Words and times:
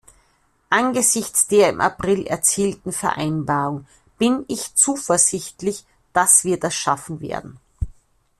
Angesichts 0.71 1.45
der 1.45 1.69
im 1.69 1.79
April 1.79 2.25
erzielten 2.25 2.91
Vereinbarung 2.91 3.85
bin 4.17 4.45
ich 4.47 4.73
zuversichtlich, 4.73 5.85
dass 6.11 6.43
wir 6.43 6.59
das 6.59 6.73
schaffen 6.73 7.21
werden. 7.21 7.59